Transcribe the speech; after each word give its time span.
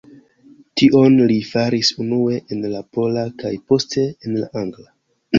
Tion 0.81 1.17
li 1.31 1.35
faris 1.49 1.91
unue 2.03 2.39
en 2.55 2.63
la 2.71 2.81
pola, 2.99 3.25
kaj 3.43 3.51
poste 3.73 4.07
en 4.31 4.39
la 4.45 4.49
angla. 4.63 4.87